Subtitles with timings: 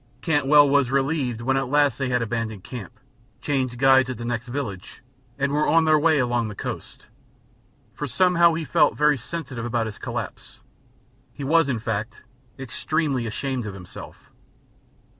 [0.23, 2.99] Cantwell was relieved when at last they had abandoned camp,
[3.39, 5.03] changed guides at the next village,
[5.37, 7.05] and were on their way along the coast,
[7.93, 10.59] for somehow he felt very sensitive about his collapse.
[11.33, 12.23] He was, in fact,
[12.57, 14.31] extremely ashamed of himself.